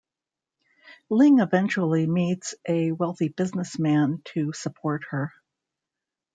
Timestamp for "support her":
4.51-5.31